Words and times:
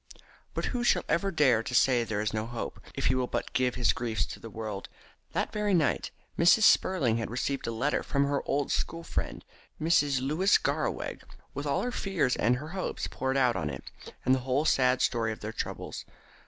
But 0.55 0.65
who 0.73 0.83
shall 0.83 1.03
ever 1.07 1.29
dare 1.29 1.61
to 1.61 1.75
say 1.75 1.99
that 2.01 2.09
there 2.09 2.21
is 2.21 2.33
no 2.33 2.47
hope, 2.47 2.79
if 2.95 3.05
he 3.05 3.13
will 3.13 3.27
but 3.27 3.53
give 3.53 3.75
his 3.75 3.93
griefs 3.93 4.25
to 4.25 4.39
the 4.39 4.49
world? 4.49 4.89
That 5.33 5.53
very 5.53 5.75
night 5.75 6.09
Mrs. 6.39 6.63
Spurling 6.63 7.17
had 7.17 7.29
received 7.29 7.67
a 7.67 7.71
letter 7.71 8.01
from 8.01 8.23
her 8.25 8.41
old 8.47 8.71
school 8.71 9.03
friend, 9.03 9.45
Mrs. 9.79 10.19
Louis 10.19 10.57
Garraweg, 10.57 11.21
with 11.53 11.67
all 11.67 11.83
her 11.83 11.91
fears 11.91 12.35
and 12.35 12.55
her 12.55 12.69
hopes 12.69 13.05
poured 13.07 13.37
out 13.37 13.55
in 13.55 13.69
it, 13.69 13.91
and 14.25 14.33
the 14.33 14.39
whole 14.39 14.65
sad 14.65 15.03
story 15.03 15.31
of 15.31 15.41
their 15.41 15.53
troubles. 15.53 16.03